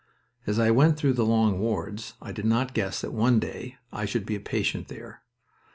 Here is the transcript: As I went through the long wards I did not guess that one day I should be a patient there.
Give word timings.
As 0.47 0.57
I 0.57 0.71
went 0.71 0.97
through 0.97 1.13
the 1.13 1.25
long 1.27 1.59
wards 1.59 2.15
I 2.23 2.31
did 2.31 2.45
not 2.45 2.73
guess 2.73 3.01
that 3.01 3.13
one 3.13 3.37
day 3.37 3.75
I 3.93 4.05
should 4.05 4.25
be 4.25 4.33
a 4.35 4.39
patient 4.39 4.87
there. 4.87 5.21